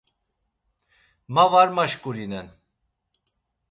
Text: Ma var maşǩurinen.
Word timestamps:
Ma 1.33 1.43
var 1.51 1.69
maşǩurinen. 1.75 2.47